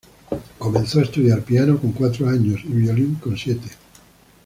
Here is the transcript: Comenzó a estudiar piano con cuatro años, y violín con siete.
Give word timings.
Comenzó 0.57 0.97
a 0.99 1.03
estudiar 1.03 1.43
piano 1.43 1.77
con 1.77 1.91
cuatro 1.91 2.27
años, 2.27 2.59
y 2.63 2.69
violín 2.69 3.13
con 3.21 3.37
siete. 3.37 3.69